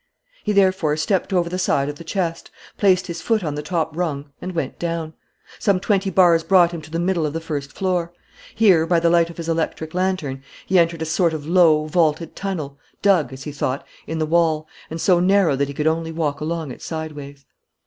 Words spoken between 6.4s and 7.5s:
brought him to the middle of the